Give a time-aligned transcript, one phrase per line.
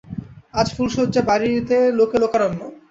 [0.53, 2.59] আজ ফুলশয্যে, বাড়িতে লোকে লোকারণ্য।